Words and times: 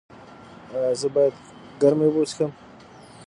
ایا 0.73 0.91
زه 1.01 1.07
باید 1.15 1.35
ګرمې 1.81 2.05
اوبه 2.07 2.21
وڅښم؟ 2.21 2.51